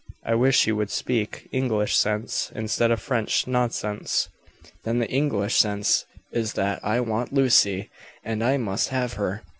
[0.25, 4.29] "I wish you would speak English sense, instead of French nonsense."
[4.83, 7.91] "Then the English sense is that I want Lucy
[8.23, 9.43] and I must have her.